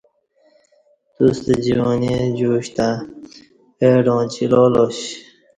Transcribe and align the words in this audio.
توستہ 1.15 1.53
جوانی 1.63 2.13
جوش 2.37 2.65
تہ 2.75 2.87
اہ 3.81 3.93
ڈاں 4.05 4.23
چپالا 4.33 4.83
ش 4.97 5.01